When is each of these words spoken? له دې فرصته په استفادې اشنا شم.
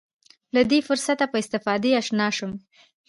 له 0.55 0.61
دې 0.69 0.79
فرصته 0.87 1.25
په 1.31 1.37
استفادې 1.41 1.91
اشنا 2.01 2.27
شم. 2.37 2.51